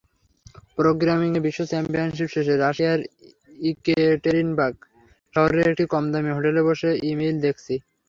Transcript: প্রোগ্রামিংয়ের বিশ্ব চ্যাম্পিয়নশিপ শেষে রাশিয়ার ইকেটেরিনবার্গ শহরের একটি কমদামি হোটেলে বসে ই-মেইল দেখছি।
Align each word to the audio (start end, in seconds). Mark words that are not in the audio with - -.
প্রোগ্রামিংয়ের 0.77 1.45
বিশ্ব 1.45 1.61
চ্যাম্পিয়নশিপ 1.71 2.29
শেষে 2.31 2.53
রাশিয়ার 2.57 2.99
ইকেটেরিনবার্গ 3.63 4.77
শহরের 5.35 5.65
একটি 5.65 5.83
কমদামি 5.93 6.31
হোটেলে 6.33 6.61
বসে 6.67 6.89
ই-মেইল 7.03 7.35
দেখছি। 7.45 7.73